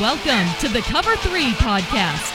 [0.00, 2.32] Welcome to the Cover 3 podcast.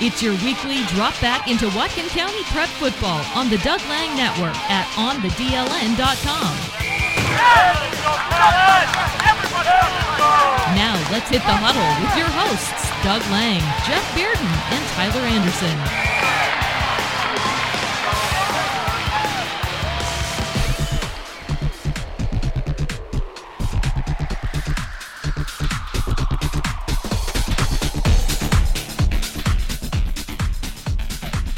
[0.00, 4.56] It's your weekly drop back into Whatcom County prep football on the Doug Lang Network
[4.70, 6.56] at onthedln.com.
[10.74, 16.01] Now let's hit the huddle with your hosts, Doug Lang, Jeff Bearden, and Tyler Anderson.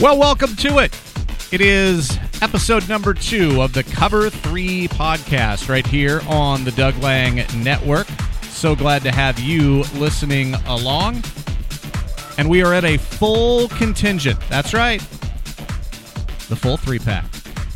[0.04, 0.94] Well, welcome to it.
[1.50, 6.94] It is episode number two of the Cover 3 podcast right here on the Doug
[7.02, 8.06] Lang Network.
[8.42, 11.22] So glad to have you listening along.
[12.36, 14.38] And we are at a full contingent.
[14.50, 15.00] That's right.
[16.50, 17.24] The full three pack.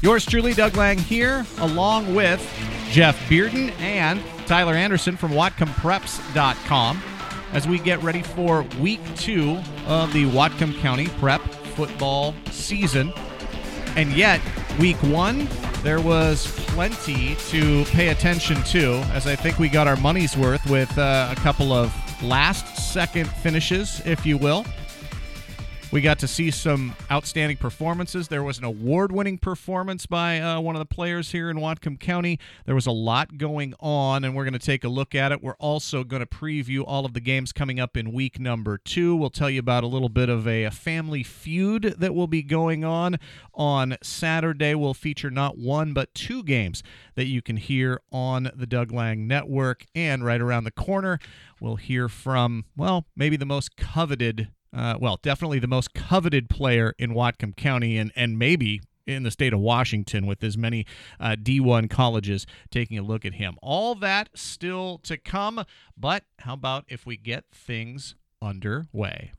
[0.03, 2.47] Yours truly, Doug Lang here, along with
[2.91, 7.03] Jeff Bearden and Tyler Anderson from WhatcomPreps.com
[7.55, 11.41] as we get ready for week two of the Whatcom County Prep
[11.79, 13.13] football season.
[13.95, 14.41] And yet,
[14.81, 15.47] week one,
[15.85, 20.69] there was plenty to pay attention to, as I think we got our money's worth
[20.69, 24.67] with uh, a couple of last second finishes, if you will.
[25.91, 28.29] We got to see some outstanding performances.
[28.29, 31.99] There was an award winning performance by uh, one of the players here in Whatcom
[31.99, 32.39] County.
[32.67, 35.43] There was a lot going on, and we're going to take a look at it.
[35.43, 39.17] We're also going to preview all of the games coming up in week number two.
[39.17, 42.43] We'll tell you about a little bit of a, a family feud that will be
[42.43, 43.17] going on.
[43.55, 46.83] On Saturday, we'll feature not one, but two games
[47.15, 49.87] that you can hear on the Doug Lang Network.
[49.95, 51.19] And right around the corner,
[51.63, 56.95] we'll hear from, well, maybe the most coveted uh, well, definitely the most coveted player
[56.99, 60.85] in Whatcom County and, and maybe in the state of Washington with as many
[61.19, 63.57] uh, D1 colleges taking a look at him.
[63.63, 65.65] All that still to come,
[65.97, 69.33] but how about if we get things underway?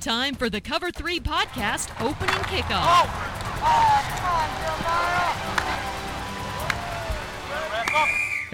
[0.00, 3.34] Time for the Cover 3 podcast opening kickoff.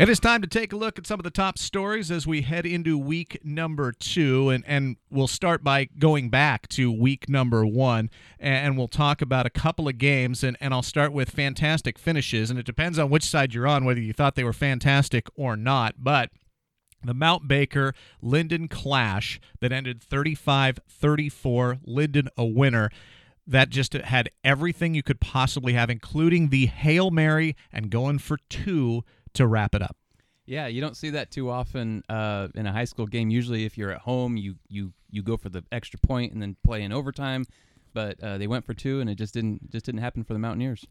[0.00, 2.40] It is time to take a look at some of the top stories as we
[2.40, 4.48] head into week number two.
[4.48, 8.08] And, and we'll start by going back to week number one.
[8.38, 10.42] And we'll talk about a couple of games.
[10.42, 12.48] And, and I'll start with fantastic finishes.
[12.48, 15.54] And it depends on which side you're on, whether you thought they were fantastic or
[15.54, 15.96] not.
[15.98, 16.30] But
[17.04, 17.92] the Mount Baker
[18.24, 22.88] Lynden clash that ended 35 34, Lynden a winner.
[23.46, 28.38] That just had everything you could possibly have, including the Hail Mary and going for
[28.48, 29.04] two
[29.34, 29.96] to wrap it up.
[30.46, 33.30] Yeah, you don't see that too often uh, in a high school game.
[33.30, 36.56] Usually, if you're at home, you you you go for the extra point and then
[36.64, 37.44] play in overtime.
[37.92, 40.38] But uh, they went for two, and it just didn't just didn't happen for the
[40.38, 40.86] Mountaineers.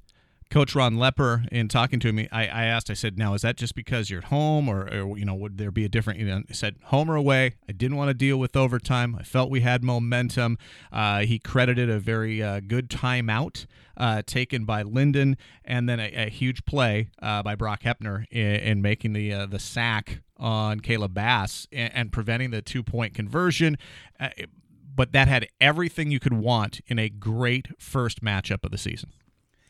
[0.50, 3.56] Coach Ron Lepper, in talking to me, I, I asked, I said, now, is that
[3.56, 6.26] just because you're at home or, or, you know, would there be a different, you
[6.26, 7.54] know, he said, home or away.
[7.68, 9.16] I didn't want to deal with overtime.
[9.16, 10.58] I felt we had momentum.
[10.92, 13.68] Uh, he credited a very uh, good timeout
[14.00, 18.56] uh, taken by Lynden and then a, a huge play uh, by Brock Hepner in,
[18.56, 23.14] in making the, uh, the sack on Caleb Bass and, and preventing the two point
[23.14, 23.78] conversion.
[24.20, 24.30] Uh,
[24.96, 29.12] but that had everything you could want in a great first matchup of the season.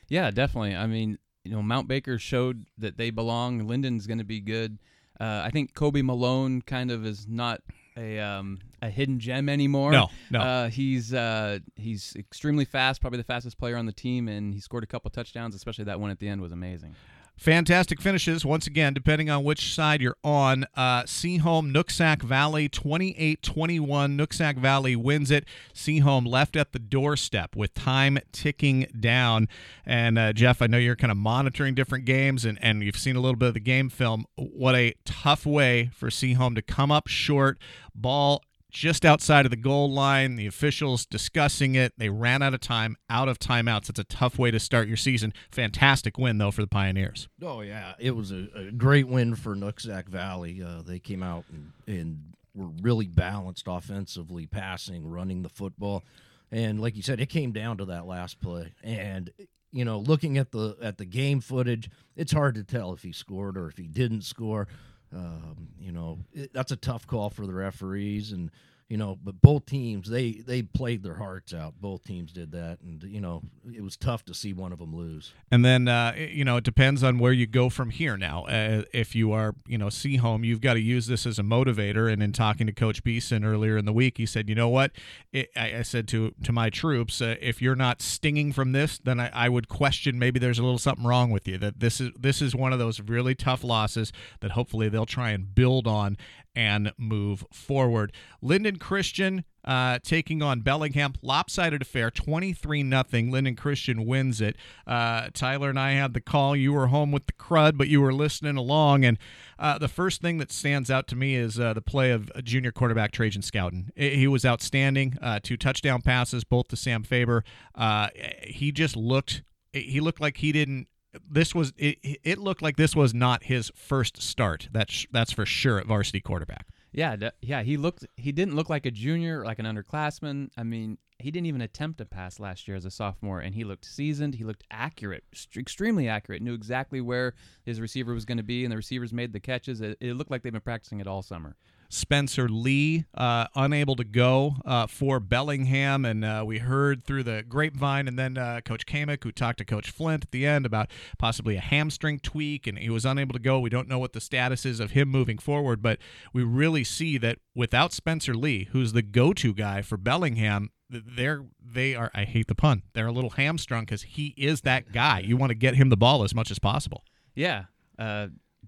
[0.07, 0.75] Yeah, definitely.
[0.75, 3.67] I mean, you know, Mount Baker showed that they belong.
[3.67, 4.79] Lynden's going to be good.
[5.19, 7.61] Uh, I think Kobe Malone kind of is not
[7.99, 9.91] a um, a hidden gem anymore.
[9.91, 10.39] No, no.
[10.39, 14.59] Uh, he's uh, he's extremely fast, probably the fastest player on the team, and he
[14.59, 15.55] scored a couple touchdowns.
[15.55, 16.95] Especially that one at the end was amazing.
[17.39, 20.65] Fantastic finishes, once again, depending on which side you're on.
[20.75, 24.17] Uh, Sehome, Nooksack Valley, 28 21.
[24.17, 25.45] Nooksack Valley wins it.
[25.73, 29.47] Sehome left at the doorstep with time ticking down.
[29.85, 33.15] And, uh, Jeff, I know you're kind of monitoring different games and, and you've seen
[33.15, 34.25] a little bit of the game film.
[34.35, 37.57] What a tough way for Sehome to come up short.
[37.95, 40.35] Ball just outside of the goal line.
[40.35, 41.93] The officials discussing it.
[41.97, 43.89] They ran out of time, out of timeouts.
[43.89, 45.33] It's a tough way to start your season.
[45.51, 47.27] Fantastic win, though, for the Pioneers.
[47.41, 47.93] Oh, yeah.
[47.99, 50.61] It was a, a great win for Nooksack Valley.
[50.61, 56.03] Uh, they came out and, and were really balanced offensively, passing, running the football.
[56.51, 58.73] And like you said, it came down to that last play.
[58.83, 59.31] And
[59.71, 63.11] you know, looking at the at the game footage, it's hard to tell if he
[63.11, 64.67] scored or if he didn't score.
[65.13, 68.51] Um, you know, it, that's a tough call for the referees, and
[68.89, 71.75] you know, but both teams they they played their hearts out.
[71.79, 74.95] Both teams did that, and you know, it was tough to see one of them
[74.95, 75.31] lose.
[75.51, 78.17] And then uh, you know, it depends on where you go from here.
[78.17, 81.43] Now, uh, if you are you know Sehome, you've got to use this as a
[81.43, 82.11] motivator.
[82.11, 84.91] And in talking to Coach Beeson earlier in the week, he said, you know what,
[85.31, 88.97] it, I, I, said to to my troops, uh, if you're not stinging from this,
[88.97, 91.59] then I, I would question maybe there's a little something wrong with you.
[91.59, 95.29] That this is this is one of those really tough losses that hopefully they'll try
[95.29, 96.17] and build on
[96.59, 98.11] and move forward.
[98.43, 101.13] Lynden Christian uh, taking on Bellingham.
[101.21, 103.31] Lopsided affair, 23 nothing.
[103.31, 104.57] Lynden Christian wins it.
[104.85, 106.57] Uh, Tyler and I had the call.
[106.57, 109.05] You were home with the crud, but you were listening along.
[109.05, 109.17] And
[109.57, 112.73] uh, the first thing that stands out to me is uh, the play of junior
[112.73, 113.85] quarterback Trajan Scouten.
[113.95, 115.17] He was outstanding.
[115.21, 117.45] Uh, two touchdown passes, both to Sam Faber.
[117.73, 118.09] Uh,
[118.43, 119.43] he just looked.
[119.71, 120.89] He looked like he didn't
[121.29, 124.69] this was it, it looked like this was not his first start.
[124.71, 126.67] That's that's for sure at varsity quarterback.
[126.91, 130.49] Yeah, yeah, he looked he didn't look like a junior, like an underclassman.
[130.57, 133.63] I mean, he didn't even attempt a pass last year as a sophomore, and he
[133.63, 134.35] looked seasoned.
[134.35, 135.23] He looked accurate,
[135.55, 136.41] extremely accurate.
[136.41, 139.81] Knew exactly where his receiver was going to be, and the receivers made the catches.
[139.81, 141.55] It, it looked like they've been practicing it all summer.
[141.89, 147.43] Spencer Lee uh, unable to go uh, for Bellingham, and uh, we heard through the
[147.47, 150.89] grapevine, and then uh, Coach Kamick, who talked to Coach Flint at the end about
[151.17, 153.59] possibly a hamstring tweak, and he was unable to go.
[153.59, 155.97] We don't know what the status is of him moving forward, but
[156.31, 161.95] we really see that without Spencer Lee, who's the go-to guy for Bellingham, they're they
[161.95, 162.09] are.
[162.13, 162.83] I hate the pun.
[162.93, 165.19] They're a little hamstrung because he is that guy.
[165.19, 167.03] You want to get him the ball as much as possible.
[167.35, 167.65] Yeah.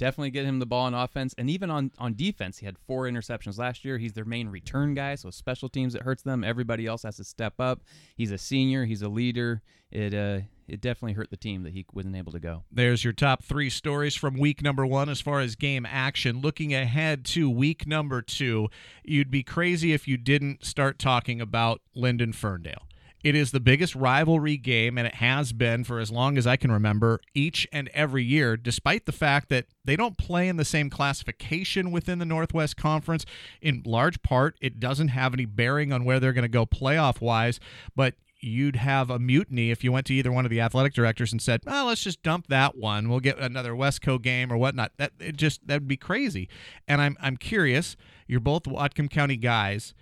[0.01, 3.03] Definitely get him the ball on offense and even on on defense he had four
[3.03, 6.87] interceptions last year he's their main return guy so special teams it hurts them everybody
[6.87, 7.81] else has to step up
[8.15, 9.61] he's a senior he's a leader
[9.91, 12.63] it uh it definitely hurt the team that he wasn't able to go.
[12.71, 16.39] There's your top three stories from week number one as far as game action.
[16.39, 18.69] Looking ahead to week number two,
[19.03, 22.87] you'd be crazy if you didn't start talking about Lynden Ferndale.
[23.23, 26.55] It is the biggest rivalry game, and it has been for as long as I
[26.55, 30.65] can remember, each and every year, despite the fact that they don't play in the
[30.65, 33.25] same classification within the Northwest Conference.
[33.61, 37.21] In large part, it doesn't have any bearing on where they're going to go playoff
[37.21, 37.59] wise,
[37.95, 41.31] but you'd have a mutiny if you went to either one of the athletic directors
[41.31, 43.07] and said, "Oh, let's just dump that one.
[43.07, 46.49] We'll get another Wesco game or whatnot." That it just that'd be crazy.
[46.87, 47.95] And I'm I'm curious.
[48.27, 49.93] You're both Whatcom County guys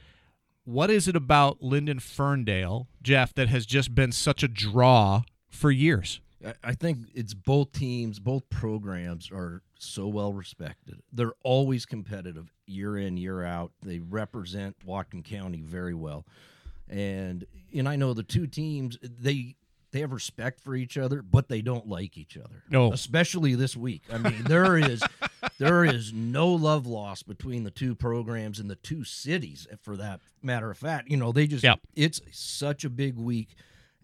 [0.70, 5.72] what is it about Lynden Ferndale, Jeff, that has just been such a draw for
[5.72, 6.22] years?
[6.64, 11.02] I think it's both teams, both programs are so well respected.
[11.12, 13.72] They're always competitive year in, year out.
[13.82, 16.26] They represent Whatcom County very well.
[16.88, 19.56] And and I know the two teams they
[19.92, 22.64] they have respect for each other, but they don't like each other.
[22.70, 22.92] No.
[22.94, 24.04] Especially this week.
[24.12, 25.04] I mean, there is
[25.58, 29.98] there is no love lost between the two programs and the two cities eh, for
[29.98, 31.10] that matter of fact.
[31.10, 31.80] You know, they just yep.
[31.96, 33.56] it's such a big week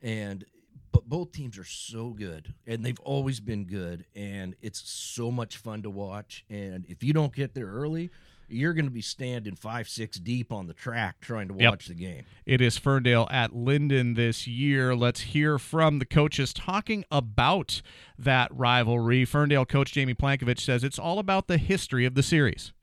[0.01, 0.45] and
[0.91, 5.57] but both teams are so good and they've always been good and it's so much
[5.57, 8.09] fun to watch and if you don't get there early
[8.47, 11.81] you're going to be standing five, six deep on the track trying to watch yep.
[11.87, 12.25] the game.
[12.45, 14.95] It is Ferndale at Lynden this year.
[14.95, 17.81] Let's hear from the coaches talking about
[18.17, 19.25] that rivalry.
[19.25, 22.73] Ferndale coach Jamie Plankovich says it's all about the history of the series.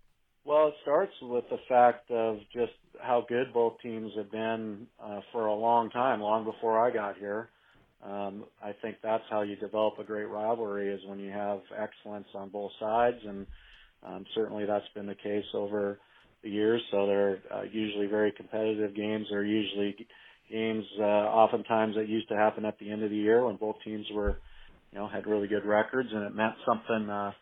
[0.44, 5.20] Well, it starts with the fact of just how good both teams have been uh,
[5.32, 7.48] for a long time, long before I got here.
[8.04, 12.26] Um, I think that's how you develop a great rivalry is when you have excellence
[12.34, 13.46] on both sides and–
[14.06, 15.98] um, certainly, that's been the case over
[16.42, 16.82] the years.
[16.90, 19.26] So they're uh, usually very competitive games.
[19.30, 19.96] They're usually
[20.50, 23.76] games, uh, oftentimes that used to happen at the end of the year when both
[23.84, 24.38] teams were,
[24.90, 27.32] you know, had really good records, and it meant something uh,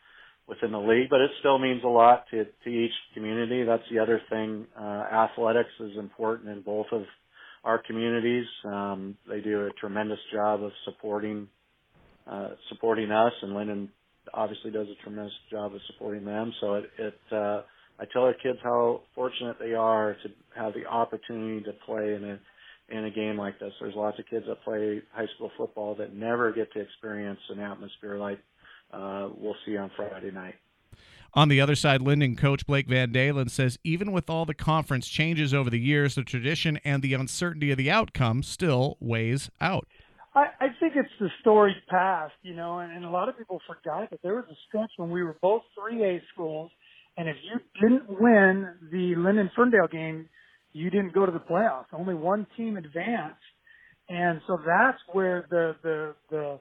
[0.46, 1.08] within the league.
[1.10, 3.64] But it still means a lot to to each community.
[3.64, 4.66] That's the other thing.
[4.78, 7.02] Uh, athletics is important in both of
[7.64, 8.46] our communities.
[8.64, 11.49] Um, they do a tremendous job of supporting
[12.30, 13.88] uh, supporting us, and Lynden
[14.34, 16.52] obviously does a tremendous job of supporting them.
[16.60, 17.62] So it, it uh,
[17.99, 22.25] I tell our kids how fortunate they are to have the opportunity to play in
[22.25, 22.38] a
[22.96, 23.72] in a game like this.
[23.80, 27.60] There's lots of kids that play high school football that never get to experience an
[27.60, 28.40] atmosphere like
[28.92, 30.54] uh, we'll see on Friday night.
[31.32, 35.06] On the other side, Lynden coach Blake Van Dalen says even with all the conference
[35.06, 39.87] changes over the years, the tradition and the uncertainty of the outcome still weighs out.
[40.34, 43.60] I, I think it's the story's past, you know, and, and a lot of people
[43.66, 46.70] forgot that there was a stretch when we were both 3A schools,
[47.16, 50.28] and if you didn't win the Lynden Ferndale game,
[50.72, 51.87] you didn't go to the playoffs.
[51.92, 53.42] Only one team advanced,
[54.08, 56.60] and so that's where the the the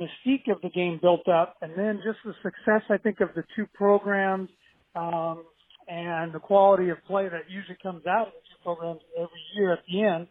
[0.00, 3.42] mystique of the game built up, and then just the success I think of the
[3.56, 4.48] two programs
[4.94, 5.44] um,
[5.88, 9.72] and the quality of play that usually comes out of the two programs every year
[9.72, 10.28] at the end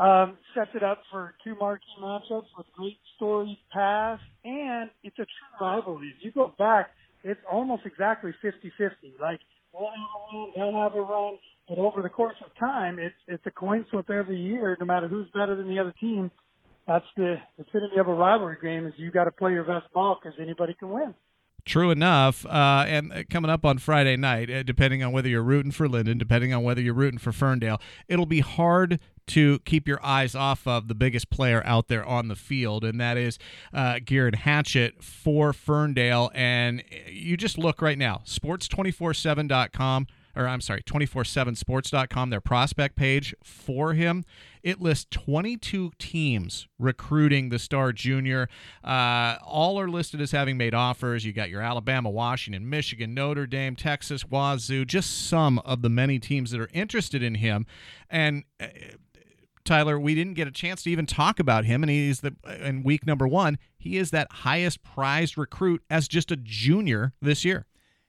[0.00, 5.26] um, sets it up for two marquee matchups with great stories past, and it's a
[5.26, 6.14] true rivalry.
[6.16, 6.90] If you go back,
[7.22, 9.20] it's almost exactly 50-50.
[9.20, 9.40] Like,
[9.74, 11.38] we'll have a run, they'll have a run,
[11.68, 15.06] but over the course of time, it's it's a coin flip every year, no matter
[15.06, 16.30] who's better than the other team.
[16.86, 19.92] That's the the epitome of a rivalry game is you got to play your best
[19.92, 21.14] ball because anybody can win.
[21.64, 22.46] True enough.
[22.46, 26.18] Uh, and coming up on Friday night, uh, depending on whether you're rooting for Lynden,
[26.18, 28.98] depending on whether you're rooting for Ferndale, it'll be hard
[29.30, 33.00] to keep your eyes off of the biggest player out there on the field, and
[33.00, 33.38] that is
[33.72, 36.30] uh, Hatchett for Ferndale.
[36.34, 40.06] And you just look right now, sports247.com
[40.36, 44.24] or I'm sorry, 247sports.com, their prospect page for him.
[44.62, 48.48] It lists 22 teams recruiting the star junior.
[48.84, 51.24] Uh, all are listed as having made offers.
[51.24, 56.18] You got your Alabama, Washington, Michigan, Notre Dame, Texas, Wazoo, just some of the many
[56.18, 57.66] teams that are interested in him.
[58.10, 58.66] And uh,
[59.64, 62.82] Tyler, we didn't get a chance to even talk about him, and he's the in
[62.82, 63.58] week number one.
[63.78, 67.66] He is that highest prized recruit as just a junior this year.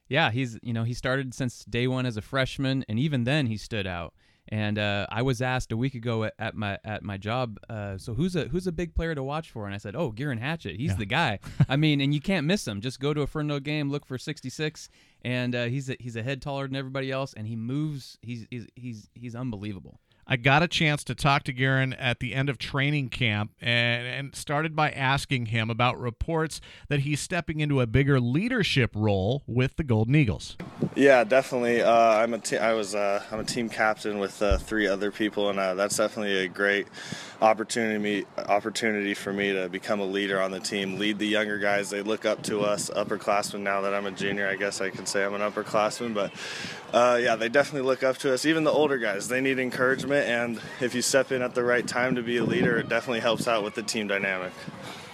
[0.08, 3.46] Yeah, he's you know he started since day one as a freshman, and even then
[3.46, 4.14] he stood out.
[4.48, 7.96] And uh, I was asked a week ago at, at my at my job, uh,
[7.96, 9.66] so who's a who's a big player to watch for?
[9.66, 10.96] And I said, oh, Geirean Hatchett, he's Yeah.
[10.96, 11.38] the guy.
[11.68, 12.80] I mean, and you can't miss him.
[12.80, 14.88] Just go to a Ferndale game, look for 66,
[15.22, 18.18] and uh, he's a, he's a head taller than everybody else, and he moves.
[18.20, 20.00] He's he's he's, he's unbelievable.
[20.26, 24.06] I got a chance to talk to Geirean at the end of training camp and,
[24.06, 29.42] and started by asking him about reports that he's stepping into a bigger leadership role
[29.46, 30.56] with the Golden Eagles.
[30.94, 31.82] Yeah, definitely.
[31.82, 35.10] Uh, I'm a te- I was uh, I'm a team captain with uh, three other
[35.10, 36.86] people, and uh, that's definitely a great
[37.40, 41.90] opportunity opportunity for me to become a leader on the team, lead the younger guys.
[41.90, 43.60] They look up to us, upperclassmen.
[43.60, 46.32] Now that I'm a junior, I guess I can say I'm an upperclassman, but
[46.92, 48.44] uh, yeah, they definitely look up to us.
[48.44, 51.86] Even the older guys, they need encouragement, and if you step in at the right
[51.86, 54.52] time to be a leader, it definitely helps out with the team dynamic.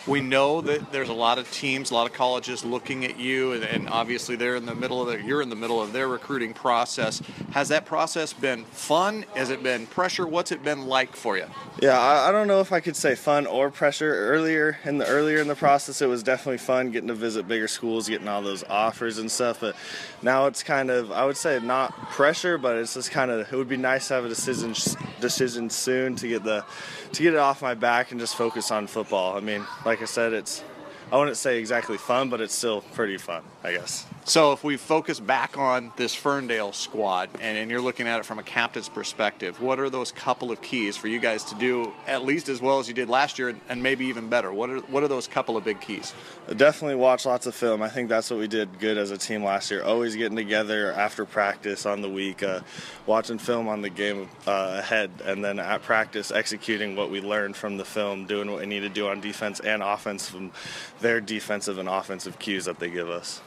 [0.07, 3.52] We know that there's a lot of teams, a lot of colleges looking at you,
[3.52, 6.09] and, and obviously they're in the middle of their, you're in the middle of their
[6.09, 7.21] recruiting process.
[7.52, 9.25] Has that process been fun?
[9.35, 10.26] Has it been pressure?
[10.26, 11.47] What's it been like for you?
[11.81, 14.14] Yeah, I, I don't know if I could say fun or pressure.
[14.28, 17.69] Earlier in the earlier in the process, it was definitely fun getting to visit bigger
[17.69, 19.61] schools, getting all those offers and stuff.
[19.61, 19.76] But
[20.23, 23.57] now it's kind of I would say not pressure, but it's just kind of it
[23.57, 24.75] would be nice to have a decision
[25.21, 26.64] decision soon to get the
[27.12, 29.37] to get it off my back and just focus on football.
[29.37, 30.62] I mean, like I said, it's
[31.11, 34.07] I wouldn't say exactly fun, but it's still pretty fun, I guess.
[34.25, 38.27] So if we focus back on this Ferndale squad, and, and you're looking at it
[38.27, 41.93] from a captain's perspective, what are those couple of keys for you guys to do
[42.07, 44.53] at least as well as you did last year, and, and maybe even better?
[44.53, 46.15] What are what are those couple of big keys?
[46.55, 47.83] Definitely watch lots of film.
[47.83, 49.83] I think that's what we did good as a team last year.
[49.83, 52.61] Always getting together after practice on the week, uh,
[53.07, 57.57] watching film on the game uh, ahead, and then at practice executing what we learned
[57.57, 60.53] from the film, doing what we need to do on defense and offense from
[61.00, 63.41] their defensive and offensive cues that they give us.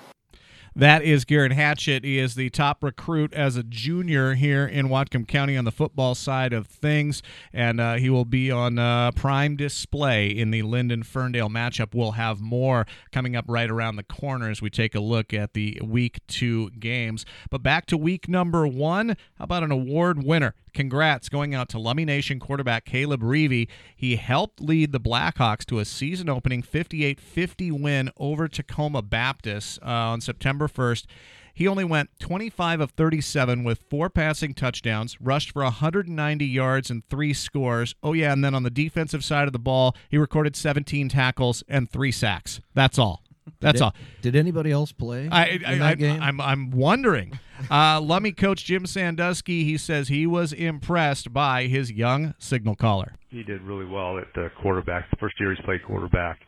[0.74, 2.06] That is Geirean Hatchett.
[2.06, 6.16] He is the top recruit as a junior here in Whatcom County on the football
[6.16, 11.06] side of things, and uh, he will be on uh, prime display in the Lynden
[11.06, 11.94] Ferndale matchup.
[11.94, 15.54] We'll have more coming up right around the corner as we take a look at
[15.54, 17.26] the week two games.
[17.50, 19.18] But back to week number one.
[19.38, 20.56] How about an award winner?
[20.74, 23.68] Congrats going out to Lummi Nation quarterback Caleb Reevy.
[23.94, 29.80] He helped lead the Blackhawks to a season opening 58 50 win over Tacoma Baptist
[29.82, 31.06] uh, on September 1st.
[31.54, 37.06] He only went 25 of 37 with four passing touchdowns, rushed for 190 yards and
[37.10, 37.94] three scores.
[38.02, 41.64] Oh, yeah, and then on the defensive side of the ball, he recorded 17 tackles
[41.68, 42.62] and three sacks.
[42.74, 43.22] That's all.
[43.60, 43.96] That's did, all.
[44.22, 46.22] Did anybody else play I, in I, that I, game?
[46.22, 47.40] I'm, I'm wondering.
[47.70, 53.14] Uh, Lummi coach Jim Sandusky, he says he was impressed by his young signal caller.
[53.30, 55.10] he did really well at the quarterback.
[55.12, 56.40] The first year he's played quarterback,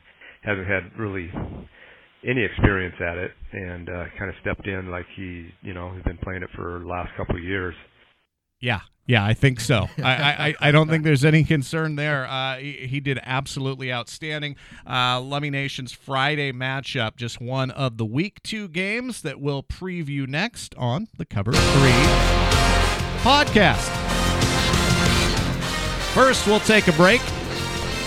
[0.42, 1.32] hasn't had really
[2.26, 6.04] any experience at it, and uh, kind of stepped in like he, you know, he's
[6.04, 7.76] been playing it for the last couple of years.
[8.60, 9.90] Yeah, yeah, I think so.
[9.98, 12.26] I, I, I don't think there's any concern there.
[12.26, 14.56] Uh, he, he did absolutely outstanding.
[14.86, 20.28] Uh, Lummi Nation's Friday matchup, just one of the week two games that we'll preview
[20.28, 21.92] next on the Cover Three
[23.22, 23.90] podcast.
[26.14, 27.22] First, we'll take a break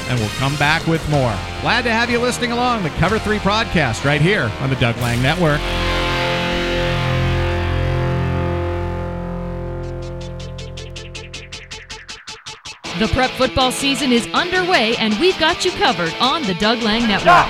[0.08, 1.34] and we'll come back with more.
[1.60, 4.96] Glad to have you listening along the Cover 3 podcast right here on the Doug
[4.98, 5.60] Lang Network.
[12.98, 17.06] The prep football season is underway, and we've got you covered on the Doug Lang
[17.06, 17.46] Network.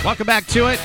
[0.06, 0.80] Welcome back to it.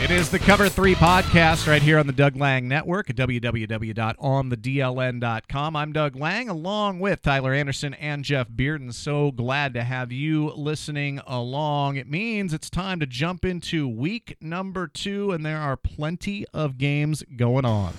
[0.00, 5.74] It is the Cover 3 podcast right here on the Doug Lang Network at www.onthedln.com.
[5.74, 8.94] I'm Doug Lang along with Tyler Anderson and Jeff Bearden.
[8.94, 11.96] So glad to have you listening along.
[11.96, 16.78] It means it's time to jump into week number two, and there are plenty of
[16.78, 17.94] games going on.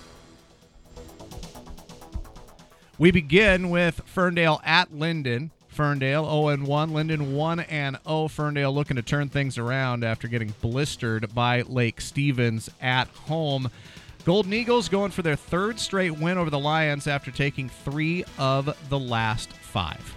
[2.97, 5.49] We begin with Ferndale at Lynden.
[5.73, 8.27] Ferndale 0 1, Lynden 1 and 0.
[8.27, 13.69] Ferndale looking to turn things around after getting blistered by Lake Stevens at home.
[14.23, 18.75] Golden Eagles going for their third straight win over the Lions after taking three of
[18.89, 20.15] the last five.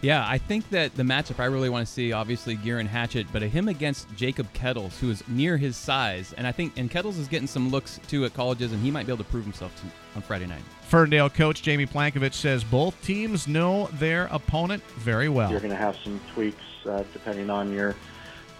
[0.00, 3.40] Yeah, I think that the matchup I really want to see, obviously, Geirean Hatchett, but
[3.40, 6.34] him against Jacob Kettles, who is near his size.
[6.36, 9.06] And I think, and Kettles is getting some looks too at colleges, and he might
[9.06, 9.82] be able to prove himself to,
[10.14, 10.62] on Friday night.
[10.94, 15.50] Ferndale coach Jamie Plankovich says both teams know their opponent very well.
[15.50, 17.96] You're going to have some tweaks uh, depending on your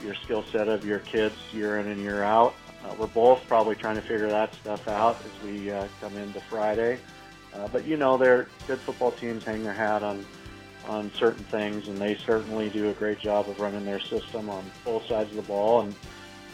[0.02, 2.56] your skill set of your kids year in and year out.
[2.84, 6.40] Uh, we're both probably trying to figure that stuff out as we uh, come into
[6.40, 6.98] Friday.
[7.54, 10.26] Uh, but you know, they're good football teams hang their hat on
[10.88, 14.68] on certain things, and they certainly do a great job of running their system on
[14.84, 15.94] both sides of the ball, and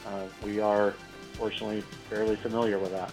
[0.06, 0.92] uh, we are
[1.32, 3.10] fortunately fairly familiar with that.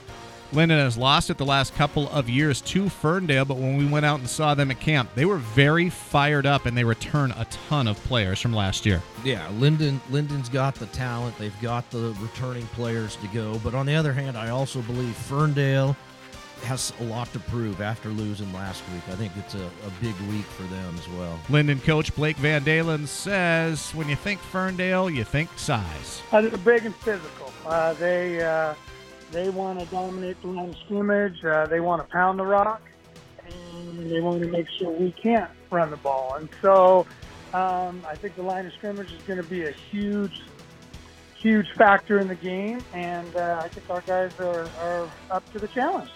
[0.54, 4.06] Lynden has lost it the last couple of years to Ferndale, but when we went
[4.06, 7.46] out and saw them at camp, they were very fired up and they return a
[7.68, 9.02] ton of players from last year.
[9.26, 11.38] Yeah, Lynden Lynden's got the talent.
[11.38, 13.60] They've got the returning players to go.
[13.64, 15.98] But on the other hand, I also believe Ferndale
[16.64, 19.04] has a lot to prove after losing last week.
[19.10, 21.40] I think it's a, a big week for them as well.
[21.50, 26.22] Lynden coach Blake Van Dalen says, when you think Ferndale, you think size.
[26.32, 27.52] Uh, they're big and physical.
[27.66, 28.74] Uh, they uh,
[29.32, 31.44] they want to dominate the line of scrimmage.
[31.44, 32.82] Uh, they want to pound the rock,
[33.46, 36.36] and they want to make sure we can't run the ball.
[36.36, 37.06] And so,
[37.54, 40.42] um, I think the line of scrimmage is going to be a huge,
[41.36, 42.82] huge factor in the game.
[42.94, 46.10] And uh, I think our guys are, are up to the challenge.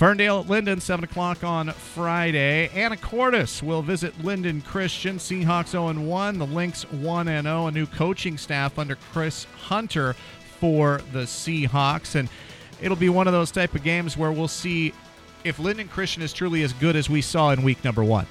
[0.00, 2.70] Ferndale at Lynden, 7 o'clock on Friday.
[2.72, 5.18] Anna Anacortes will visit Lynden Christian.
[5.18, 6.38] Seahawks 0 1.
[6.38, 7.66] The Lynx 1 0.
[7.66, 10.14] A new coaching staff under Chris Hunter
[10.58, 12.14] for the Seahawks.
[12.14, 12.30] And
[12.80, 14.92] it'll be one of those type of games where we'll see
[15.44, 18.26] if Lynden Christian is truly as good as we saw in week number one.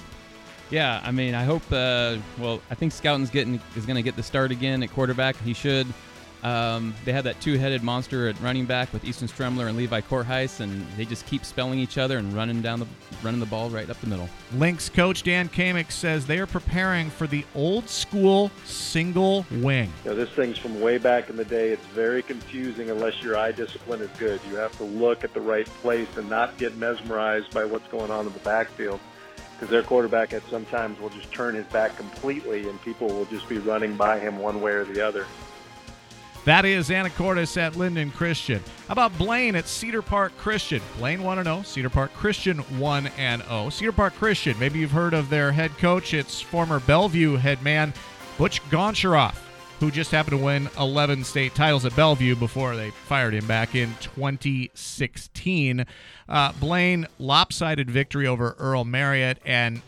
[0.70, 1.62] Yeah, I mean, I hope.
[1.70, 5.36] Uh, well, I think Scouten's getting is going to get the start again at quarterback.
[5.42, 5.86] He should.
[6.42, 10.60] Um, they have that two-headed monster at running back with Easton Stremler and Levi Kortheis,
[10.60, 12.86] and they just keep spelling each other and running down the
[13.22, 14.28] running the ball right up the middle.
[14.54, 19.92] Lynx coach Dan Kamick says they are preparing for the old school single wing.
[20.04, 21.70] You know, this thing's from way back in the day.
[21.70, 24.40] It's very confusing unless your eye discipline is good.
[24.48, 28.10] You have to look at the right place and not get mesmerized by what's going
[28.10, 29.00] on in the backfield.
[29.54, 33.46] Because their quarterback at sometimes will just turn his back completely, and people will just
[33.46, 35.26] be running by him one way or the other.
[36.46, 38.62] That is Anacortes at Lynden Christian.
[38.88, 40.80] How about Blaine at Cedar Park Christian?
[40.96, 43.68] Blaine 1 0, Cedar Park Christian 1 0.
[43.70, 46.14] Cedar Park Christian, maybe you've heard of their head coach.
[46.14, 47.92] It's former Bellevue head man
[48.38, 49.36] Butch Goncharoff,
[49.80, 53.74] who just happened to win 11 state titles at Bellevue before they fired him back
[53.74, 55.84] in 2016.
[56.26, 59.82] Uh, Blaine, lopsided victory over Earl Marriott, and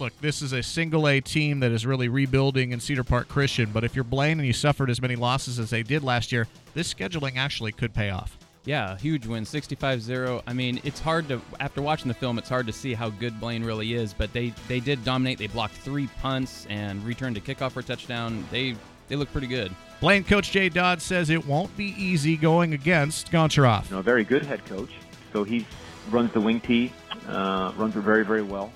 [0.00, 3.70] look, this is a single A team that is really rebuilding in Cedar Park Christian.
[3.72, 6.48] But if you're Blaine and you suffered as many losses as they did last year,
[6.74, 8.36] this scheduling actually could pay off.
[8.64, 10.42] Yeah, huge win, 65-0.
[10.46, 13.38] I mean, it's hard to after watching the film, it's hard to see how good
[13.40, 14.12] Blaine really is.
[14.12, 15.38] But they they did dominate.
[15.38, 18.46] They blocked three punts and returned a kickoff for a touchdown.
[18.50, 18.76] They
[19.08, 19.74] they look pretty good.
[20.00, 23.88] Blaine coach Jay Dodd says it won't be easy going against Goncharoff.
[23.88, 24.90] You know, a very good head coach.
[25.32, 25.66] So he
[26.10, 26.92] runs the wing tee,
[27.28, 28.72] uh, runs it very very well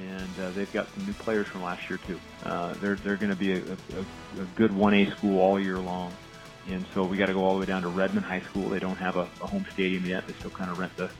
[0.00, 2.20] and uh, they've got some new players from last year too.
[2.44, 6.12] Uh, they're they're going to be a, a, a good 1A school all year long,
[6.68, 8.68] and so we got to go all the way down to Redmond High School.
[8.68, 10.26] They don't have a, a home stadium yet.
[10.26, 11.10] They still kind of rent the,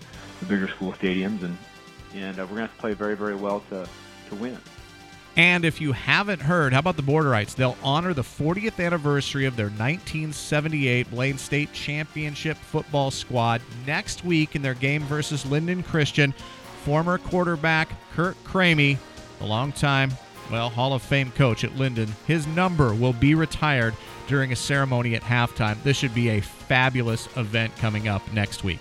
[0.41, 1.57] the bigger school stadiums, and
[2.15, 3.89] and uh, we're going to have to play very very well to
[4.29, 4.59] to win.
[5.37, 7.55] And if you haven't heard, how about the Borderites?
[7.55, 14.57] They'll honor the 40th anniversary of their 1978 Blaine State Championship football squad next week
[14.57, 16.33] in their game versus Lynden Christian
[16.87, 18.97] former quarterback Kurt Cramey,
[19.41, 20.13] a longtime,
[20.53, 23.93] well, Hall of Fame coach at Lynden, his number will be retired
[24.29, 25.83] during a ceremony at halftime.
[25.83, 28.79] This should be a fabulous event coming up next week.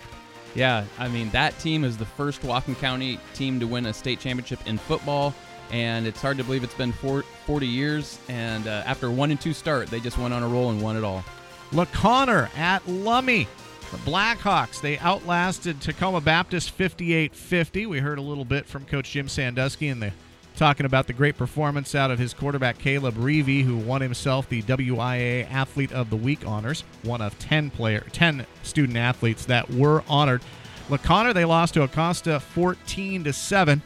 [0.54, 4.20] Yeah, I mean, that team is the first Whatcom County team to win a state
[4.20, 5.34] championship in football.
[5.72, 8.20] and it's hard to believe it's been 40 years.
[8.30, 10.96] And uh, after one and two start, they just went on a roll and won
[10.96, 11.24] it all.
[11.72, 13.48] LaConner at Lummi.
[13.91, 17.86] The Blackhawks, they outlasted Tacoma Baptist 58 50.
[17.86, 20.12] We heard a little bit from Coach Jim Sandusky and the
[20.56, 24.62] talking about the great performance out of his quarterback Caleb Reevy, who won himself the
[24.63, 30.04] WIA Athlete of the Week honors, one of 10 player 10 student athletes that were
[30.08, 30.41] honored.
[30.89, 33.82] LaConner, they lost to Acosta 14 to 7.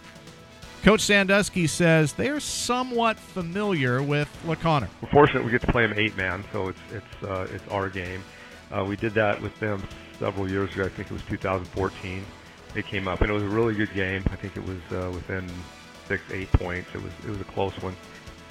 [0.83, 4.87] Coach Sandusky says they are somewhat familiar with LaConner.
[5.01, 7.89] We're fortunate we get to play them eight man, so it's it's uh, it's our
[7.89, 8.23] game.
[8.71, 9.83] Uh, we did that with them
[10.19, 10.85] several years ago.
[10.85, 12.25] I think it was 2014.
[12.73, 14.23] They came up, and it was a really good game.
[14.31, 15.49] I think it was uh, within
[16.07, 16.89] six, eight points.
[16.93, 17.95] It was it was a close one.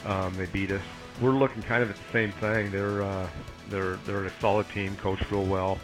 [0.07, 0.83] Um, they beat us.
[1.21, 2.71] We're looking kind of at the same thing.
[2.71, 3.29] They're uh,
[3.69, 5.79] they're they're a solid team, coached real well.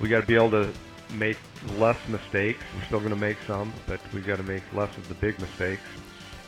[0.00, 0.72] We got to be able to
[1.14, 1.38] make
[1.78, 2.62] less mistakes.
[2.76, 5.38] We're still going to make some, but we got to make less of the big
[5.40, 5.82] mistakes.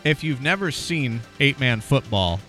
[0.04, 2.40] If you've never seen eight man football,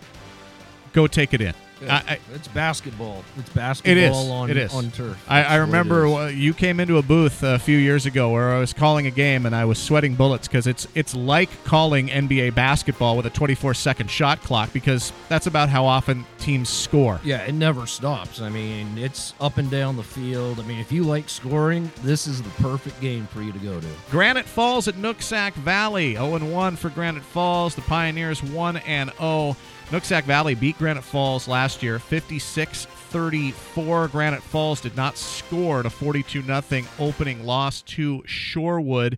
[0.94, 1.54] go take it in.
[1.82, 3.24] Yeah, I, I, it's basketball.
[3.38, 4.16] It's basketball it is.
[4.30, 4.74] on it is.
[4.74, 5.24] on turf.
[5.28, 6.36] I, I That's what it remember is.
[6.36, 9.46] you came into a booth a few years ago where I was calling a game
[9.46, 13.74] and I was sweating bullets because it's it's like calling NBA basketball with a 24
[13.74, 17.20] second shot clock because that's about how often teams score.
[17.26, 18.40] Yeah, it never stops.
[18.40, 20.62] I mean, it's up and down the field.
[20.62, 23.82] I mean, if you like scoring, this is the perfect game for you to go
[23.82, 23.88] to.
[24.10, 27.76] Granite Falls at Nooksack Valley, 0 1 for Granite Falls.
[27.76, 29.58] The Pioneers 1 and 0.
[29.90, 34.08] Nooksack Valley beat Granite Falls last year 56 34.
[34.08, 39.18] Granite Falls did not score a 42 0 opening loss to Shorewood.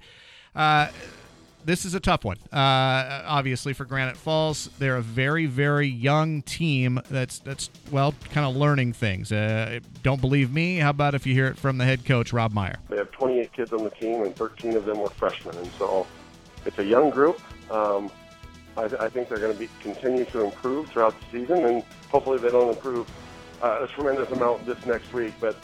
[0.55, 0.87] Uh,
[1.65, 4.69] this is a tough one, uh, obviously for Granite Falls.
[4.79, 9.31] They're a very, very young team that's that's well, kind of learning things.
[9.31, 10.77] Uh, don't believe me?
[10.77, 12.77] How about if you hear it from the head coach Rob Meyer?
[12.89, 16.07] They have 28 kids on the team, and 13 of them were freshmen, and so
[16.65, 17.39] it's a young group.
[17.71, 18.09] Um,
[18.77, 22.37] I, I think they're going to be continue to improve throughout the season, and hopefully
[22.39, 23.09] they don't improve
[23.61, 25.33] uh, a tremendous amount this next week.
[25.39, 25.57] But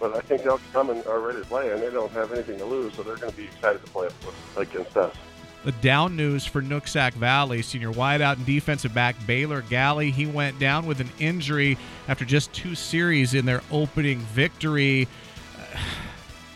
[0.00, 2.58] but I think they'll come and are ready to play, and they don't have anything
[2.58, 4.08] to lose, so they're going to be excited to play
[4.56, 5.14] against us.
[5.62, 10.10] The down news for Nooksack Valley, senior wideout and defensive back Baylor Galley.
[10.10, 11.76] He went down with an injury
[12.08, 15.06] after just two series in their opening victory.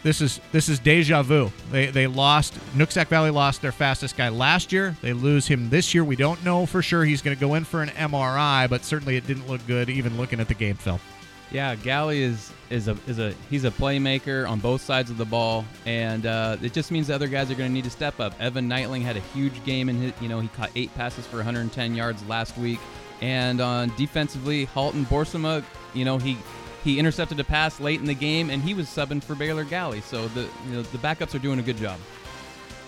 [0.02, 1.50] This is this is deja vu.
[1.70, 4.94] They they lost Nooksack Valley lost their fastest guy last year.
[5.00, 6.04] They lose him this year.
[6.04, 9.16] We don't know for sure he's going to go in for an MRI, but certainly
[9.16, 11.00] it didn't look good even looking at the game film.
[11.54, 15.24] Yeah, Galley is is a is a he's a playmaker on both sides of the
[15.24, 18.18] ball, and uh, it just means the other guys are going to need to step
[18.18, 18.34] up.
[18.40, 21.94] Evan Knightling had a huge game his, you know, he caught eight passes for 110
[21.94, 22.80] yards last week,
[23.20, 25.62] and on defensively, Halton Borsama,
[25.94, 26.36] you know, he
[26.82, 30.00] he intercepted a pass late in the game, and he was subbing for Baylor Galley.
[30.00, 32.00] So the you know, the backups are doing a good job.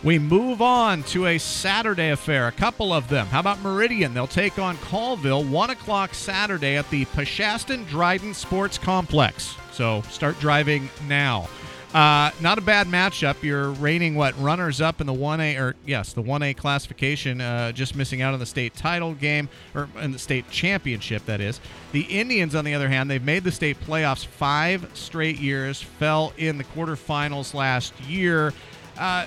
[0.07, 3.27] We move on to a Saturday affair, a couple of them.
[3.27, 4.15] How about Meridian?
[4.15, 9.57] They'll take on Colville, 1 o'clock Saturday at the Pashaston Dryden Sports Complex.
[9.73, 11.49] So start driving now.
[11.93, 13.43] Uh, not a bad matchup.
[13.43, 17.41] You're reigning what runners up in the 1A or yes, the 1A classification.
[17.41, 21.27] Uh, just missing out on the state title game or in the state championship.
[21.27, 21.61] That is.
[21.91, 25.83] The Indians, on the other hand, they've made the state playoffs five straight years.
[25.83, 28.53] Fell in the quarterfinals last year.
[28.97, 29.27] Uh,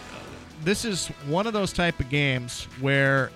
[0.63, 3.31] this is one of those type of games where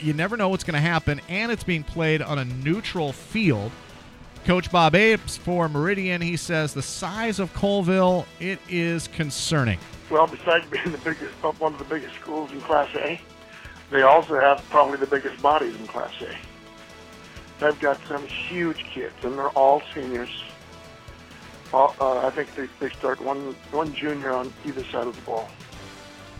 [0.00, 3.72] you never know what's going to happen, and it's being played on a neutral field.
[4.44, 9.78] Coach Bob Ames for Meridian, he says the size of Colville it is concerning.
[10.10, 13.20] Well, besides being the biggest, one of the biggest schools in Class A,
[13.90, 16.34] they also have probably the biggest bodies in Class A.
[17.58, 20.30] They've got some huge kids, and they're all seniors.
[21.72, 25.22] All, uh, I think they, they start one one junior on either side of the
[25.22, 25.50] ball.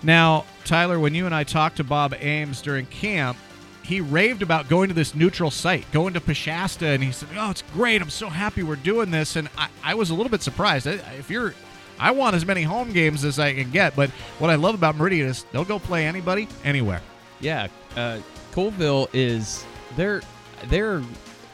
[0.03, 3.37] Now, Tyler, when you and I talked to Bob Ames during camp,
[3.83, 7.51] he raved about going to this neutral site, going to Pashasta, and he said, "Oh,
[7.51, 8.03] it's great!
[8.03, 10.87] I'm so happy we're doing this." And I, I was a little bit surprised.
[10.87, 11.55] If you're,
[11.99, 14.97] I want as many home games as I can get, but what I love about
[14.97, 17.01] Meridian is they'll go play anybody, anywhere.
[17.41, 18.19] Yeah, uh,
[18.53, 19.65] Colville is
[19.97, 20.21] they're
[20.67, 21.03] they're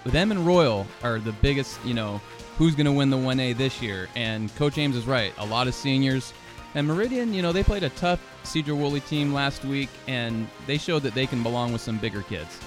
[0.05, 1.79] them and Royal are the biggest.
[1.85, 2.21] You know,
[2.59, 4.09] who's going to win the 1A this year?
[4.17, 5.33] And Coach Ames is right.
[5.39, 6.33] A lot of seniors.
[6.75, 11.03] And Meridian, you know, they played a tough Sedro-Woolley team last week, and they showed
[11.03, 12.61] that they can belong with some bigger kids.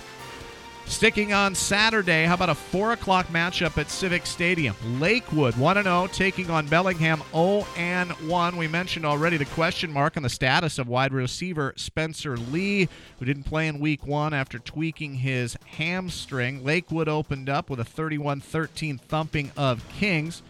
[0.88, 4.74] Sticking on Saturday, how about a 4 o'clock matchup at Civic Stadium?
[5.00, 8.58] Lakewood 1 0 taking on Bellingham 0 1.
[8.58, 12.88] We mentioned already the question mark on the status of wide receiver Spencer Lee,
[13.20, 16.64] who didn't play in week one after tweaking his hamstring.
[16.64, 20.42] Lakewood opened up with a 31 13 thumping of Kings.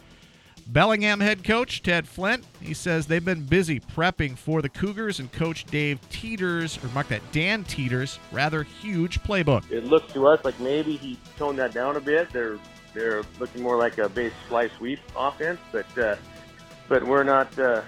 [0.70, 5.32] Bellingham head coach Ted Flint, he says they've been busy prepping for the Cougars and
[5.32, 9.70] coach Dave Teeters, or mark that Dan Teeters, rather huge playbook.
[9.72, 12.30] It looks to us like maybe he toned that down a bit.
[12.32, 12.60] They're
[12.94, 16.18] they're looking more like a base fly sweep offense, but uh,
[16.90, 17.82] but we're not uh,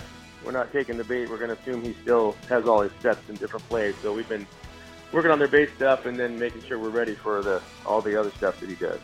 [0.45, 1.29] we're not taking the bait.
[1.29, 3.95] We're going to assume he still has all his steps in different plays.
[4.01, 4.47] So we've been
[5.11, 8.17] working on their base stuff and then making sure we're ready for the all the
[8.17, 8.99] other stuff that he does.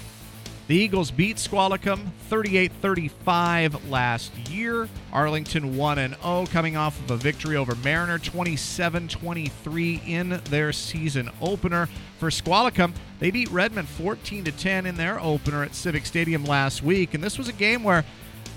[0.73, 4.89] The Eagles beat Squalicum 38-35 last year.
[5.11, 11.29] Arlington 1 and 0 coming off of a victory over Mariner 27-23 in their season
[11.41, 11.87] opener.
[12.17, 17.13] For Squalicum, they beat Redmond 14 10 in their opener at Civic Stadium last week,
[17.13, 18.03] and this was a game where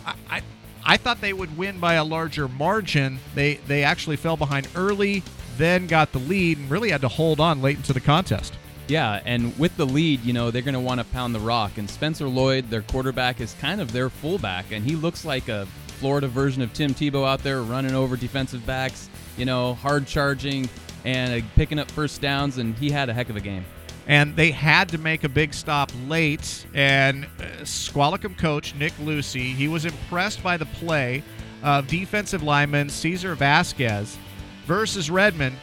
[0.07, 0.43] I, I
[0.87, 3.19] I thought they would win by a larger margin.
[3.35, 5.23] They they actually fell behind early,
[5.59, 8.55] then got the lead and really had to hold on late into the contest.
[8.89, 11.77] Yeah, and with the lead, you know, they're going to want to pound the rock.
[11.77, 15.67] And Spencer Lloyd, their quarterback, is kind of their fullback, and he looks like a
[15.99, 20.69] Florida version of Tim Tebow out there running over defensive backs, you know, hard charging
[21.05, 23.65] and uh, picking up first downs, and he had a heck of a game.
[24.07, 29.53] And they had to make a big stop late, and uh, Squalicum coach Nick Lucy,
[29.53, 31.25] he was impressed by the play
[31.63, 34.17] of defensive lineman Cesar Vasquez
[34.65, 35.57] versus Redmond.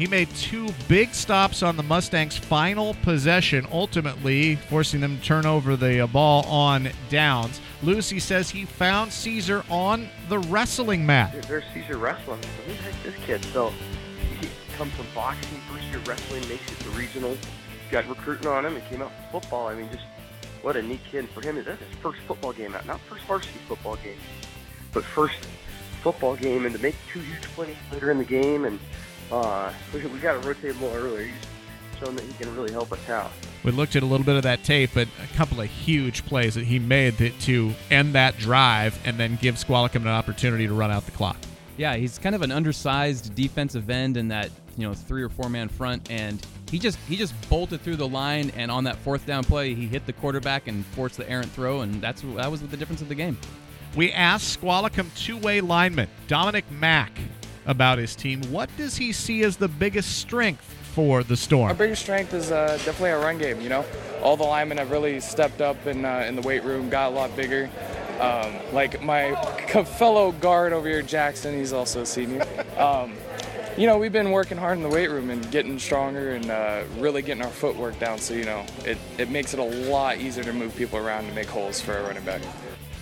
[0.00, 5.44] He made two big stops on the Mustangs' final possession, ultimately forcing them to turn
[5.44, 7.60] over the uh, ball on downs.
[7.82, 11.44] Lucy says he found Caesar on the wrestling mat.
[11.46, 12.40] There's Caesar wrestling.
[12.64, 13.44] Who the heck this kid?
[13.52, 13.74] So
[14.40, 17.36] he comes from boxing, first year wrestling, makes it to regional.
[17.90, 19.68] Got recruiting on him and came out for football.
[19.68, 20.06] I mean, just
[20.62, 21.62] what a neat kid for him.
[21.62, 24.16] That's his first football game out, not first varsity football game,
[24.94, 25.46] but first
[26.02, 28.78] football game, and to make two huge plays later in the game and
[29.30, 31.26] uh, we, we got to rotate more earlier.
[31.26, 33.30] He's shown that he can really help us out.
[33.62, 36.54] We looked at a little bit of that tape, but a couple of huge plays
[36.54, 40.72] that he made that, to end that drive and then give Squalicum an opportunity to
[40.72, 41.36] run out the clock.
[41.76, 45.48] Yeah, he's kind of an undersized defensive end in that you know three or four
[45.48, 49.24] man front, and he just he just bolted through the line, and on that fourth
[49.26, 52.60] down play, he hit the quarterback and forced the errant throw, and that's that was
[52.60, 53.38] the difference of the game.
[53.96, 57.18] We asked Squalicum two-way lineman Dominic Mack
[57.70, 58.42] about his team.
[58.50, 61.68] What does he see as the biggest strength for the Storm?
[61.68, 63.60] Our biggest strength is uh, definitely our run game.
[63.60, 63.84] You know,
[64.22, 67.14] all the linemen have really stepped up in uh, in the weight room, got a
[67.14, 67.70] lot bigger.
[68.18, 69.34] Um, like my
[69.84, 72.44] fellow guard over here, Jackson, he's also a senior.
[72.76, 73.14] Um,
[73.78, 76.82] you know, we've been working hard in the weight room and getting stronger and uh,
[76.98, 78.18] really getting our footwork down.
[78.18, 81.34] So, you know, it, it makes it a lot easier to move people around and
[81.34, 82.42] make holes for a running back.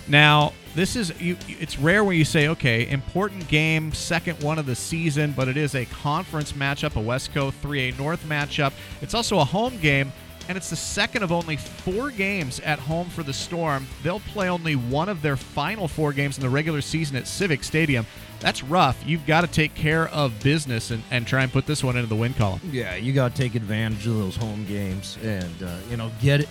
[0.09, 4.66] Now, this is you, it's rare when you say, okay, important game, second one of
[4.66, 8.73] the season, but it is a conference matchup, a Wesco 3A North matchup.
[9.03, 10.12] It's also a home game,
[10.49, 13.87] and it's the second of only four games at home for the Storm.
[14.03, 17.62] They'll play only one of their final four games in the regular season at Civic
[17.64, 18.07] Stadium.
[18.40, 19.03] That's rough.
[19.05, 22.09] You've got to take care of business and, and try and put this one into
[22.09, 22.61] the win column.
[22.71, 26.40] Yeah, you got to take advantage of those home games and uh, you know get
[26.42, 26.49] it.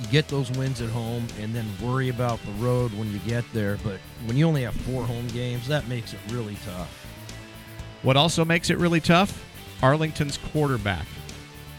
[0.00, 3.44] You get those wins at home, and then worry about the road when you get
[3.52, 3.78] there.
[3.82, 7.06] But when you only have four home games, that makes it really tough.
[8.02, 9.42] What also makes it really tough?
[9.82, 11.06] Arlington's quarterback.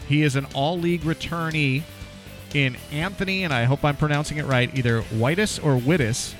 [0.08, 1.82] He is an all league returnee
[2.54, 6.34] in Anthony, and I hope I'm pronouncing it right, either Whitus or Wittis.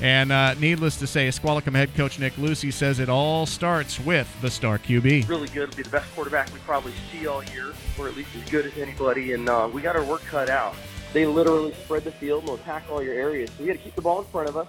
[0.00, 4.28] And uh, needless to say, Squalicum head coach Nick Lucy says it all starts with
[4.40, 5.28] the star QB.
[5.28, 5.68] Really good.
[5.68, 8.66] It'll be the best quarterback we probably see all year, or at least as good
[8.66, 9.34] as anybody.
[9.34, 10.74] And uh, we got our work cut out.
[11.14, 13.48] They literally spread the field and will attack all your areas.
[13.56, 14.66] So we got to keep the ball in front of us,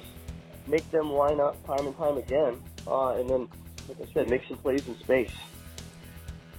[0.67, 3.47] make them line up time and time again, uh, and then,
[3.89, 5.31] like I said, make some plays in space.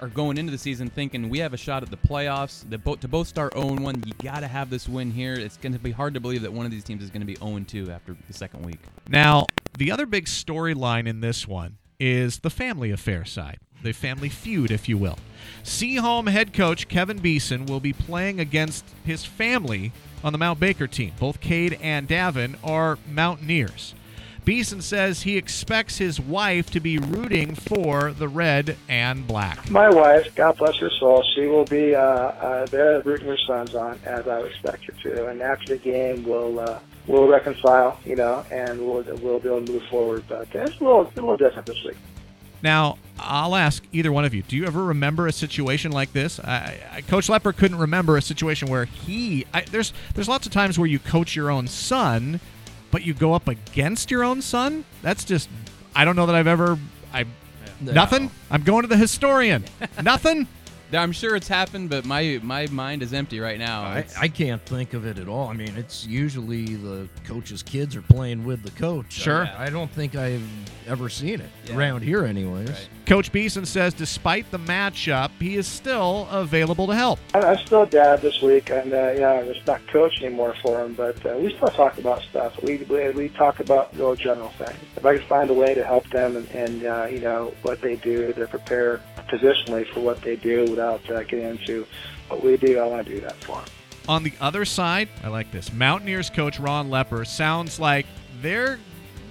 [0.04, 2.70] are going into the season thinking we have a shot at the playoffs.
[2.70, 5.34] The to both start 0 1, you got to have this win here.
[5.34, 7.26] It's going to be hard to believe that one of these teams is going to
[7.26, 8.80] be 0 2 after the second week.
[9.08, 9.46] Now,
[9.78, 14.72] the other big storyline in this one is the family affair side, the family feud,
[14.72, 15.20] if you will.
[15.63, 20.86] Sehome head coach Kevin Beeson will be playing against his family on the Mount Baker
[20.86, 21.13] team.
[21.18, 23.96] Both Cade and Davin are Mountaineers.
[24.45, 29.69] Beeson says he expects his wife to be rooting for the red and black.
[29.69, 33.73] My wife, God bless her soul, she will be uh, uh, there rooting her sons
[33.73, 35.27] on, as I would expect her to.
[35.27, 39.65] And after the game, we'll uh, we'll reconcile, you know, and we'll we'll be able
[39.65, 40.23] to move forward.
[40.27, 41.97] But it's a little, it's a little different this week.
[42.62, 46.39] Now, I'll ask either one of you: Do you ever remember a situation like this?
[46.39, 49.45] I, I, coach Lepper couldn't remember a situation where he.
[49.53, 52.39] I, there's there's lots of times where you coach your own son,
[52.93, 54.86] but you go up against your own son.
[55.01, 55.49] That's just.
[55.95, 56.77] I don't know that I've ever.
[57.12, 57.25] I
[57.82, 57.91] No.
[57.91, 58.29] nothing.
[58.51, 59.65] I'm going to the historian.
[60.03, 60.47] nothing.
[60.95, 63.82] I'm sure it's happened, but my my mind is empty right now.
[63.82, 65.47] I, I can't think of it at all.
[65.47, 69.12] I mean, it's usually the coach's kids are playing with the coach.
[69.12, 69.45] Sure.
[69.58, 70.43] I, I don't think I've
[70.88, 71.77] ever seen it Yeah.
[71.77, 72.89] around here, anyways.
[73.06, 77.19] Coach Beeson says, despite the matchup, he is still available to help.
[77.34, 80.84] I- I'm still dad this week, and uh, yeah, I'm just not coach anymore for
[80.84, 80.93] him.
[80.93, 82.62] But uh, we still talk about stuff.
[82.63, 84.77] We we, we talk about real general things.
[84.95, 87.82] If I can find a way to help them and, and uh, you know what
[87.82, 89.01] they do to prepare
[89.34, 91.86] positionally for what they do without uh, getting into
[92.28, 93.65] what we do, I want to do that for them.
[94.08, 95.72] On the other side, I like this.
[95.72, 98.06] Mountaineers coach Ron Lepper sounds like
[98.41, 98.80] they're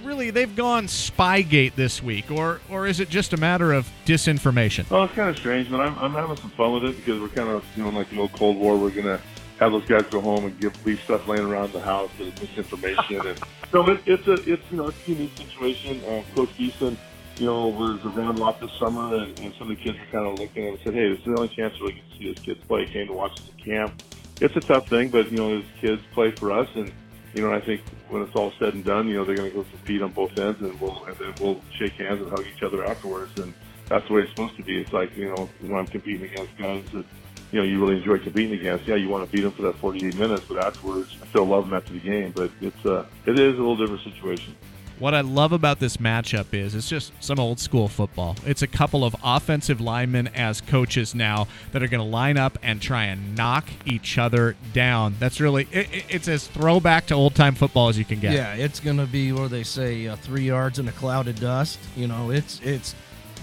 [0.03, 4.89] really they've gone Spygate this week, or or is it just a matter of disinformation?
[4.89, 7.29] Well, it's kind of strange, but I'm, I'm having some fun with it because we're
[7.29, 8.75] kind of doing like the old Cold War.
[8.77, 9.19] We're gonna
[9.59, 13.27] have those guys go home and give leave stuff laying around the house and misinformation,
[13.27, 13.39] and
[13.71, 16.03] so it, it's a it's you know it's a unique situation.
[16.05, 16.97] Uh, Coach Beeson,
[17.37, 20.05] you know, was around a lot this summer, and, and some of the kids were
[20.11, 22.39] kind of looking and said, "Hey, this is the only chance we to see these
[22.39, 24.03] kids play." Came to watch at camp.
[24.39, 26.91] It's a tough thing, but you know, these kids play for us, and
[27.33, 29.55] you know, I think when it's all said and done, you know, they're going to
[29.55, 32.61] go compete on both ends, and we'll and then we'll shake hands and hug each
[32.61, 33.53] other afterwards, and
[33.89, 34.79] that's the way it's supposed to be.
[34.79, 37.05] It's like you know, when I'm competing against guys that
[37.51, 38.85] you know you really enjoy competing against.
[38.85, 41.65] Yeah, you want to beat them for that 48 minutes, but afterwards, I still love
[41.65, 42.31] them after the game.
[42.35, 44.55] But it's uh, it is a little different situation.
[44.99, 48.35] What I love about this matchup is it's just some old school football.
[48.45, 52.57] It's a couple of offensive linemen as coaches now that are going to line up
[52.63, 55.15] and try and knock each other down.
[55.19, 58.33] That's really it, it- it's as throwback to old time football as you can get.
[58.33, 61.79] Yeah, it's gonna be where they say, uh, three yards in a cloud of dust.
[61.97, 62.95] You know, it's it's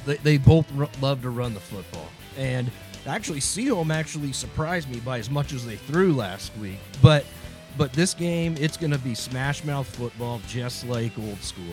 [0.06, 2.70] they, they both r- love to run the football, and
[3.06, 6.78] actually, Sehome actually surprised me by as much as they threw last week.
[7.02, 7.24] But
[7.80, 11.64] but this game, it's gonna be smash mouth football, just like old school.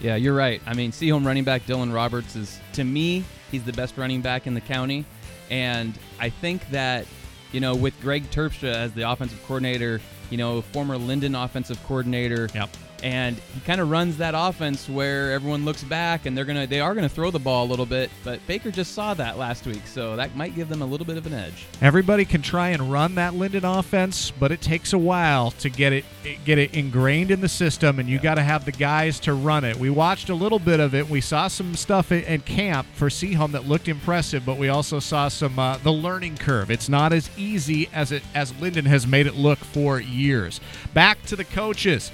[0.00, 0.58] Yeah, you're right.
[0.64, 4.46] I mean, Sehome running back Dylan Roberts is, to me, he's the best running back
[4.46, 5.04] in the county.
[5.50, 7.06] And I think that,
[7.52, 10.00] you know, with Greg Terpstra as the offensive coordinator,
[10.30, 12.48] you know, former Lynden offensive coordinator.
[12.54, 12.70] Yep.
[13.02, 16.80] And he kind of runs that offense where everyone looks back and they're gonna they
[16.80, 19.86] are gonna throw the ball a little bit, but Baker just saw that last week,
[19.86, 21.66] so that might give them a little bit of an edge.
[21.80, 25.92] Everybody can try and run that Lynden offense, but it takes a while to get
[25.92, 26.04] it
[26.44, 29.64] get it ingrained in the system, and you got to have the guys to run
[29.64, 29.76] it.
[29.76, 31.08] We watched a little bit of it.
[31.08, 35.28] We saw some stuff in, camp for Sehome that looked impressive, but we also saw
[35.28, 36.70] some uh, the learning curve.
[36.70, 40.60] It's not as easy as it as Lynden has made it look for years.
[40.94, 42.10] Back to the coaches.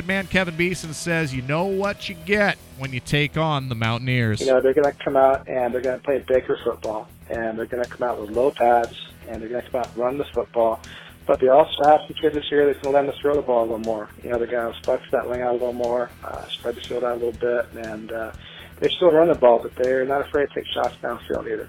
[0.00, 4.40] Headman Kevin Beeson says, "You know what you get when you take on the Mountaineers."
[4.40, 7.58] You know, they're going to come out and they're going to play Baker football, and
[7.58, 8.94] they're going to come out with low pads,
[9.28, 10.80] and they're going to come out and run the football.
[11.26, 13.42] But they also have some kids this year that's going to let them throw the
[13.42, 14.08] ball a little more.
[14.24, 16.80] You know, they're going to flex that wing out a little more, uh, spread the
[16.80, 18.32] field out a little bit, and uh,
[18.78, 21.68] they still run the ball, but they're not afraid to take shots downfield either.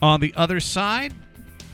[0.00, 1.12] On the other side,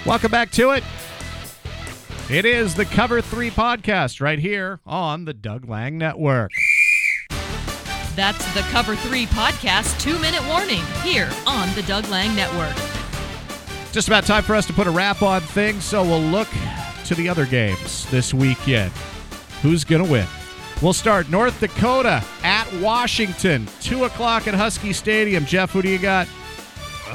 [0.09, 0.83] Welcome back to it.
[2.31, 6.51] It is the Cover 3 podcast right here on the Doug Lang Network.
[8.17, 12.75] That's the Cover 3 podcast two minute warning here on the Doug Lang Network.
[13.93, 16.49] Just about time for us to put a wrap on things, so we'll look
[17.05, 18.91] to the other games this weekend.
[19.61, 20.27] Who's going to win?
[20.81, 25.45] We'll start North Dakota at Washington, 2 o'clock at Husky Stadium.
[25.45, 26.27] Jeff, who do you got?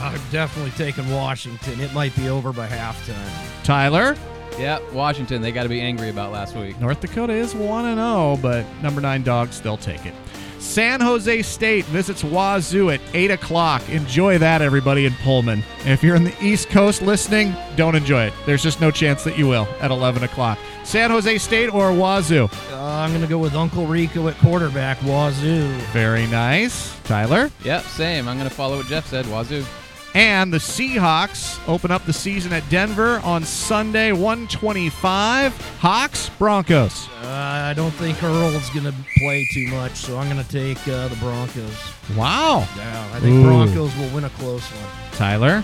[0.03, 1.79] I'm definitely taking Washington.
[1.79, 3.63] It might be over by halftime.
[3.63, 4.17] Tyler?
[4.59, 5.41] Yeah, Washington.
[5.41, 6.79] They got to be angry about last week.
[6.79, 10.13] North Dakota is 1 and 0, but number 9 dogs, they'll take it.
[10.59, 13.87] San Jose State visits Wazoo at 8 o'clock.
[13.89, 15.63] Enjoy that, everybody in Pullman.
[15.79, 18.33] And if you're in the East Coast listening, don't enjoy it.
[18.45, 20.57] There's just no chance that you will at 11 o'clock.
[20.83, 22.49] San Jose State or Wazoo?
[22.71, 25.67] Uh, I'm going to go with Uncle Rico at quarterback, Wazoo.
[25.91, 26.97] Very nice.
[27.03, 27.49] Tyler?
[27.63, 28.27] Yep, same.
[28.27, 29.25] I'm going to follow what Jeff said.
[29.27, 29.65] Wazoo.
[30.13, 35.77] And the Seahawks open up the season at Denver on Sunday, 125.
[35.79, 37.07] Hawks, Broncos.
[37.23, 40.77] Uh, I don't think Earl's going to play too much, so I'm going to take
[40.87, 41.75] uh, the Broncos.
[42.15, 42.67] Wow.
[42.77, 43.43] Yeah, I think Ooh.
[43.43, 44.89] Broncos will win a close one.
[45.13, 45.63] Tyler?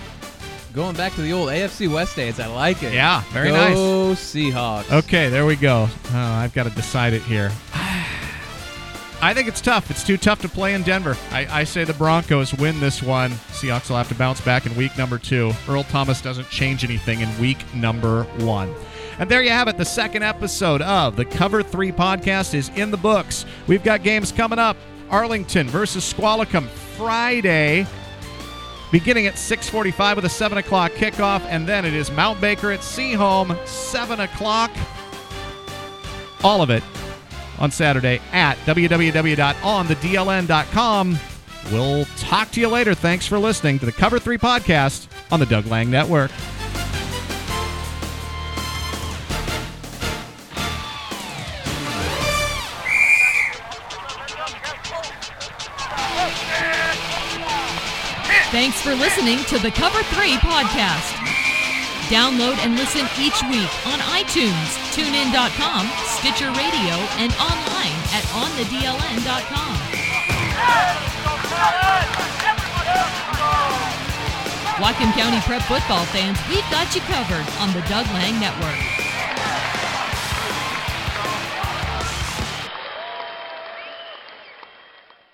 [0.72, 2.92] Going back to the old AFC West days, I like it.
[2.92, 4.20] Yeah, very Go nice.
[4.20, 4.90] Seahawks.
[4.90, 5.88] Okay, there we go.
[6.12, 7.52] Oh, I've got to decide it here.
[9.22, 9.90] I think it's tough.
[9.90, 11.14] It's too tough to play in Denver.
[11.30, 13.32] I, I say the Broncos win this one.
[13.52, 15.52] Seahawks will have to bounce back in week number two.
[15.68, 18.74] Earl Thomas doesn't change anything in week number one.
[19.18, 19.76] And there you have it.
[19.76, 23.44] The second episode of the Cover 3 podcast is in the books.
[23.66, 24.78] We've got games coming up.
[25.10, 27.84] Arlington versus Squalicum Friday,
[28.90, 32.80] beginning at 6:45 with a 7 o'clock kickoff, and then it is Mount Baker at
[32.80, 34.70] Sehome, 7 o'clock.
[36.42, 36.82] All of it
[37.60, 41.18] on Saturday at www.onthedln.com.
[41.70, 42.94] We'll talk to you later.
[42.94, 46.30] Thanks for listening to the Cover 3 podcast on the Doug Lang Network.
[58.50, 61.12] Thanks for listening to the Cover 3 podcast.
[62.10, 65.86] Download and listen each week on iTunes, TuneIn.com,
[66.18, 69.76] Stitcher Radio, and online at OnTheDLN.com.
[74.82, 78.99] Whatcom County Prep football fans, we've got you covered on the Doug Lang Network.